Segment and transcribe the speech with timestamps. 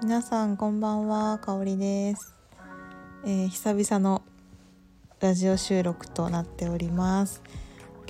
[0.00, 2.34] 皆さんこんばんはかおりです、
[3.26, 4.22] えー、久々の
[5.20, 7.42] ラジオ収録となっております。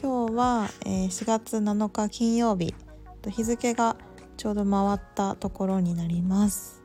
[0.01, 2.72] 今日は、えー、4月7日金曜日。
[3.21, 3.97] と日付が
[4.37, 6.85] ちょうど回ったところになります。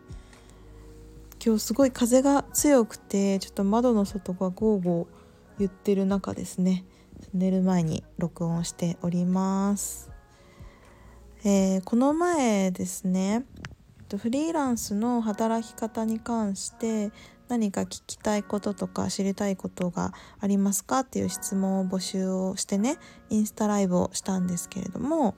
[1.45, 5.07] 今日すごい風が強くてちょっと窓の外がゴーゴー
[5.59, 6.85] 言ってる中ですね。
[7.33, 10.11] 寝る前に録音しております、
[11.43, 13.45] えー、この前ですね
[14.15, 17.11] フリーランスの働き方に関して
[17.49, 22.97] 何か聞きたいこととか知りたいことがありますかっていう質問を募集をしてね
[23.29, 25.35] インスタライブをしたんですけれども、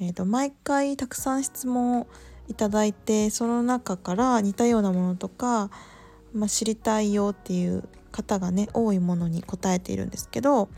[0.00, 2.06] えー、と毎回たくさん質問を
[2.48, 5.70] いただいてその中から似たようなものとか、
[6.32, 10.68] まあ、知りたいよっていう方がね多いものに答えているんですけど、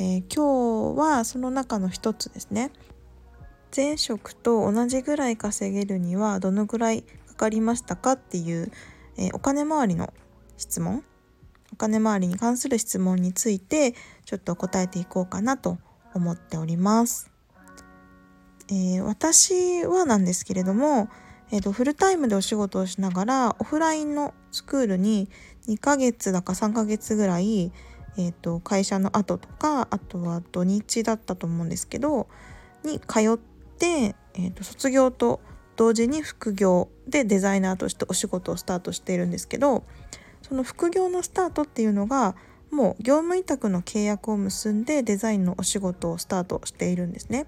[0.00, 2.72] えー、今日はその中の一つですね
[3.76, 8.72] 前職と同じぐらい稼げるにはどのぐらいかかりましたかっていう、
[9.18, 10.10] えー、お金回りの
[10.56, 11.04] 質問
[11.70, 13.92] お金回りに関する質問について
[14.24, 15.76] ちょっと答えていこうかなと
[16.14, 17.30] 思っております。
[18.70, 21.08] えー、私はなんですけれども、
[21.52, 25.28] えーと、フルタイムでお仕事をしながらオフラインのスクールに
[25.68, 27.72] 2ヶ月だか3ヶ月ぐらい、
[28.16, 32.28] えーと会社の後とかあとは土日だったと思うんですけど
[32.84, 33.38] に通っ
[33.78, 35.40] て、えー、と卒業と
[35.76, 39.84] 同時に副業でデザイナーとしてお仕事をスタートしているんですけど
[40.42, 42.36] その副業のスタートっていうのが
[42.70, 47.46] もう業務委託の契約を結んでデザインのお仕事をスタートしているんですね。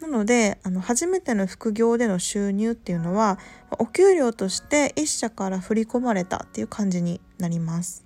[0.00, 3.38] なのであの初めての副業での収入っていうのは
[3.78, 8.05] お給料として1社から振り込まれたっていう感じになります。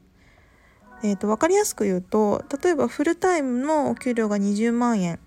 [1.03, 5.19] えーと、分かりやすく言うと例えばフルタイムのお給料が20万円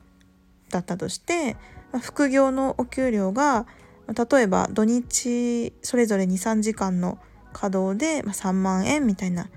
[0.69, 1.57] だったとして
[2.01, 3.65] 副業のお給料が
[4.07, 7.17] 例えば土日それぞれ23時間の
[7.53, 9.49] 稼働で3万円みたいな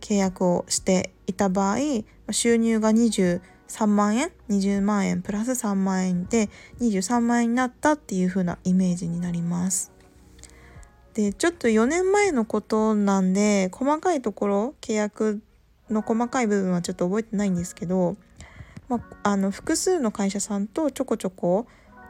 [0.00, 1.78] 契約をしていた場合
[2.30, 3.40] 収入が23
[3.86, 6.48] 万円20万円プラス3万円で
[6.80, 9.95] 23万円になったっていう風なイメージになります。
[11.16, 15.42] でちょっと4年前のことなんで細かいところ契約
[15.90, 18.16] の細かい部分はちょっと覚えてないんですけど
[18.88, 21.66] まあ、あの複数の会社さんとちょこちょこ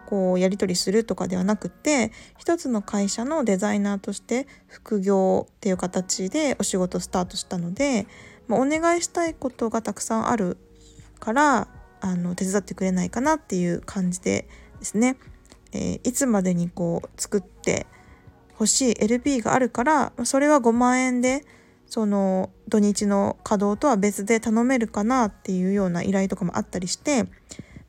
[0.06, 8.06] こうやり取りするとかではなくて一つの会社のデザイナーとして副業っていう形でお仕事スタートしたので、
[8.46, 10.58] まあ、お願いしたいことがたくさんある
[11.18, 11.68] から
[12.00, 15.16] あの手伝ってくれないかなっていう感じでですね、
[15.72, 17.86] えー、いつまでにこう作って
[18.58, 21.44] 欲しい LP があるからそれは5万円で
[21.86, 27.28] その土日の稼働とは別で頼めるかなっていうような依頼とかもあったりして、ま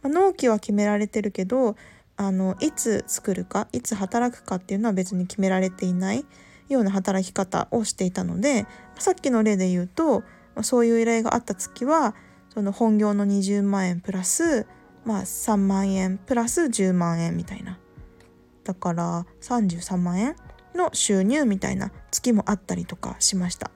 [0.03, 1.75] あ、納期は決められてるけど
[2.17, 6.25] あのいつ作るかいつ働くかっていうのは別に決められていない
[6.69, 8.65] ような働き方をしていたので
[8.99, 10.23] さっきの例で言うと
[10.61, 12.15] そういう依頼があった月は
[12.53, 14.65] その本業の20万円プラス、
[15.05, 17.77] まあ、3万円プラス10万円みたいな。
[18.63, 20.35] だから33万円
[20.77, 23.71] の収入みたいな月もあったりとかしました。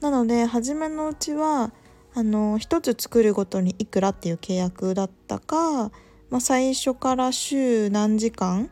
[0.00, 1.72] なので初めのうちは
[2.14, 5.90] あの1つ作るごとにいくらっていう契約だったか、
[6.30, 8.70] まあ、最初から週何時間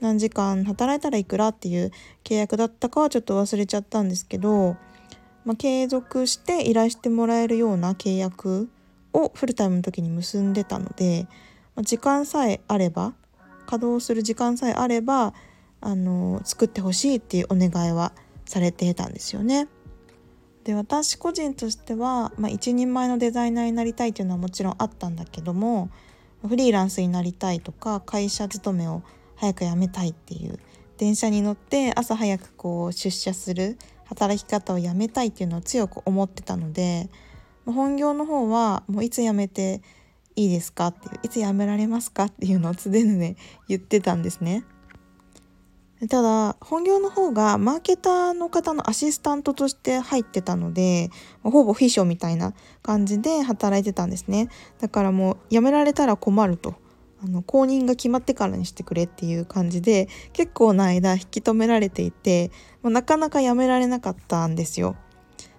[0.00, 1.90] 何時間働いたらいくらっていう
[2.24, 4.76] 契約だったかはちょっと忘れちゃったんですけど、
[5.44, 8.68] まあ、継続して依頼してもらえるような契約
[9.12, 11.26] をフルタイムの時に結んでたので、
[11.74, 13.14] まあ、時間さえあれば
[13.66, 15.32] 稼働する時間さえあれば
[15.86, 18.10] あの作ってほしいっていうお願いは
[18.44, 19.68] されてたんですよね。
[20.64, 25.90] で私個人としては、まあ、一人前のデザイナーになりたいというのはもちろんあったんだけども
[26.44, 29.04] フリーランスになりたいとか会社勤めを
[29.36, 30.58] 早く辞めたいっていう
[30.98, 37.08] 電車に乗って朝早くこう出社する働き方をやめたいっていうのを強く思ってたので
[37.64, 39.82] 本業の方はもういつ辞めて
[40.34, 43.36] いいですかっていういつ辞められますかっていうのを常々
[43.68, 44.64] 言ってたんですね。
[46.10, 51.10] ただ本業の方がマーケターの方のアシスタントとして入ってたので
[51.42, 52.52] ほぼ秘書みたいな
[52.82, 56.74] 感じで働いてたんですねだからもう辞められたら困ると
[57.24, 62.50] あの後任が決まってからにしてくれっていう感じで結構な間引き止められていて
[62.82, 64.96] もなかなか辞められなかったんですよ。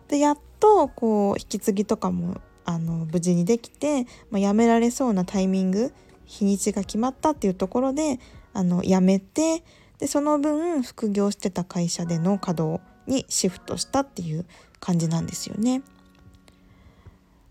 [0.08, 5.94] でやっとこう引き継ぎとかもあの無事にできて、まあ、辞められそうなタイミング
[6.26, 8.20] 日にちが決まったっていうところで
[8.54, 9.64] あの辞めて
[10.00, 14.46] でその分副業してた会社での稼働にシフトしたっていう
[14.80, 15.82] 感じなんですよね。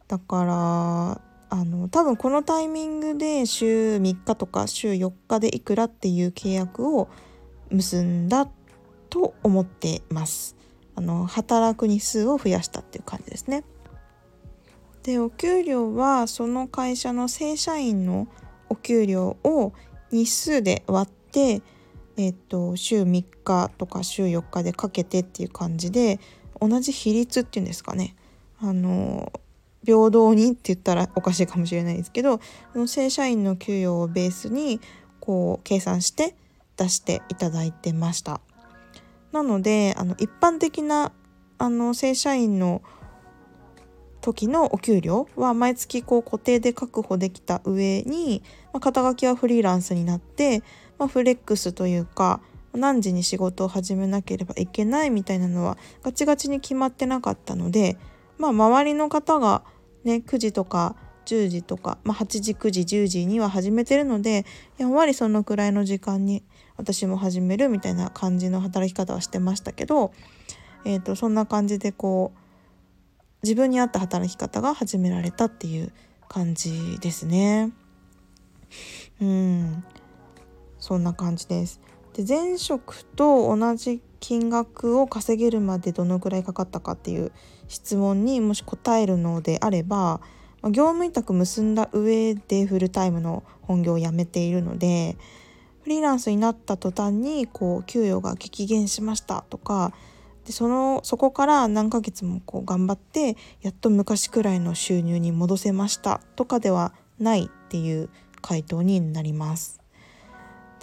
[0.09, 7.09] だからあの多分このタイミングで週3日とか週4日でいくらっていう契約を
[7.71, 8.49] 結んだ
[9.11, 10.57] と思ってます。
[10.95, 13.65] あの働く日数を増やしたっていう感じですね。
[15.03, 18.27] でお給料はその会社の正社員の
[18.69, 19.73] お給料を
[20.11, 21.63] 日数で割って、
[22.17, 26.19] えっと、週3日とか週4日でかけてっていう感じで
[26.61, 28.17] 同じ比率っていうんですかね
[28.61, 29.33] あの
[29.85, 32.41] 平等にって言ったらおかしいかもしれないですけど
[32.87, 34.81] 正社員の給与をベースに
[35.21, 36.35] こう計算して
[36.77, 38.41] 出していただいてました。
[39.33, 41.12] なのであの一般的な
[41.59, 42.83] あの正社員の
[44.26, 48.43] 時のお給料は毎月こう固定で確保できた上に、
[48.73, 50.64] まあ、肩書きはフリーランスになって、
[50.99, 52.40] まあ、フレックスというか
[52.75, 57.99] 何時に仕事を始めなければいけないみたいなのはガチガチに決まってなかったので、
[58.37, 59.62] まあ、周りの方が
[60.02, 60.96] ね9時とか
[61.26, 64.44] 10時とか、まあ、8時9時10時には始めてるので
[64.76, 66.43] やんわりそのくらいの時間に
[66.76, 70.12] 私も始めるみたいな感じの働き方はしてましたけど、
[70.84, 72.46] えー、とそんな感じでこう
[73.47, 75.93] 自分に合った働き方が始められたっていう
[76.29, 77.71] 感じですね。
[79.21, 79.85] うん
[80.81, 81.81] そんな感じです。
[82.15, 87.31] で前職と同じ金額を稼げるまでどのくらいかかったかっていう
[87.69, 90.21] 質問にもし答えるのであれば
[90.65, 95.17] 業務委託結んだ上でフルタイムの本業を辞めているので
[95.85, 99.93] フリーランスになった途端にこう給与が激減しましたとか
[100.47, 108.09] でそのそこから何ヶ月もこう頑張ってやっと昔くらいの収入に戻せましたとかではないっていう
[108.43, 109.81] 回答になります。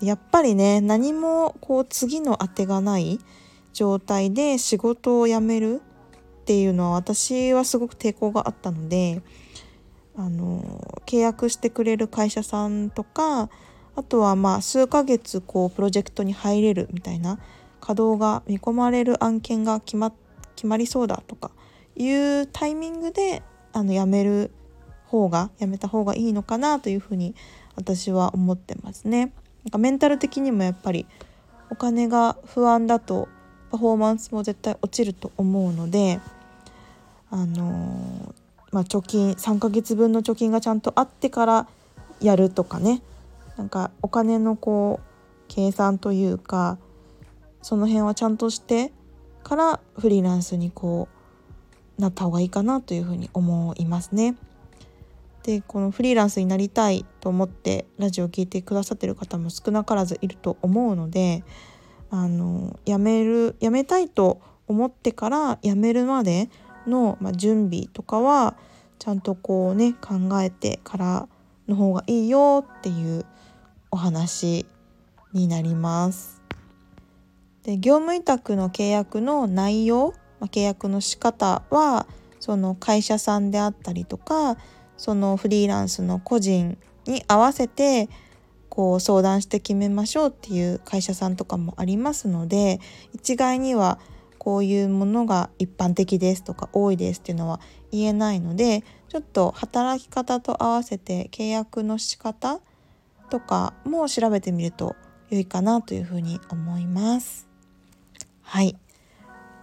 [0.01, 3.19] でやっぱりね何もこう次の当てがない
[3.71, 5.81] 状態で仕事を辞める
[6.41, 9.21] っていうのは私はすごく抵抗があったので
[10.17, 13.49] あの契約してくれる会社さんとか
[13.95, 17.39] あとはまあ数ヶ月こうプロジェクトに入れるみたいな
[17.83, 20.13] 稼働が見込まれる案件が決ま
[20.55, 21.51] 決まりそうだとか
[21.97, 23.43] いうタイミングで
[23.73, 24.51] あの辞める
[25.05, 27.35] 方がやめた方がいいのかなというふうに
[27.75, 29.33] 私は思ってますね。
[29.65, 31.05] なんかメンタル的にもやっぱり
[31.69, 33.27] お金が不安だと
[33.69, 36.21] パフォーマンスも絶対落ちると思うので
[37.29, 38.33] あの
[38.71, 41.67] まあ、貯金3ヶ月分の貯金がちゃんとあってから
[42.21, 43.01] やるとかね
[43.57, 45.05] なんかお金のこう
[45.47, 46.77] 計算というか
[47.63, 48.93] その辺はちゃんとして
[49.43, 51.07] からフリーランスにこ
[51.97, 54.35] うなった方がいいかなというふうに思いますね。
[55.43, 61.43] でこのフリーランスになりたいと思ってラジオを聴いてくださってる方も少なからずいると思うので
[62.09, 66.49] あの辞める辞めたいと思ってから辞めるまで
[66.87, 68.55] の、まあ、準備とかは
[68.99, 71.27] ちゃんとこうね考えてから
[71.67, 73.25] の方がいいよっていう
[73.91, 74.65] お話
[75.33, 76.42] になります。
[77.63, 82.07] で業務委託の契約の内容、ま、契約の仕方は
[82.39, 84.57] その会社さんであったりとか
[84.97, 88.09] そのフリーランスの個人に合わせて
[88.69, 92.79] こう相談して決めましょうっていう会社さんとかもありますので
[93.13, 93.99] 一概には
[94.39, 97.61] こういうものが一般的ですとか多いですっていうのは
[97.91, 102.59] 言えないのでちょっと働き方と合わせて契約の仕方
[103.29, 104.95] とかも調べてみると
[105.29, 107.52] 良いかなというふうに思います。
[108.53, 108.77] はい。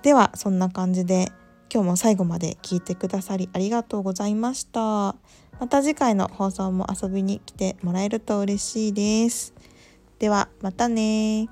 [0.02, 1.30] ではそんな感じで
[1.72, 5.14] 今日も最後まで聞いてくださりありがとうございました。
[5.60, 9.54] また次回の放送も遊びに来てもらえると嬉しいです。
[10.18, 11.48] ではまたね